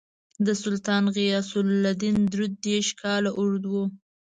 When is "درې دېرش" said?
2.33-2.89